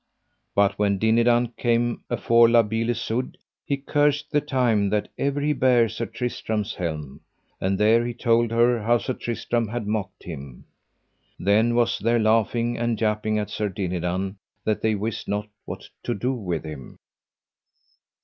[0.55, 5.53] But when Dinadan came afore La Beale Isoud he cursed the time that ever he
[5.53, 7.21] bare Sir Tristram's helm,
[7.59, 10.65] and there he told her how Sir Tristram had mocked him.
[11.39, 16.15] Then was there laughing and japing at Sir Dinadan, that they wist not what to
[16.15, 16.97] do with him.